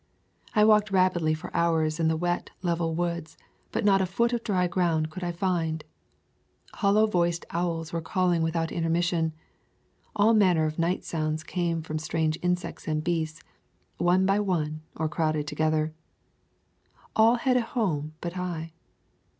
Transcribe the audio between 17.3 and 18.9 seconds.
had a home but I.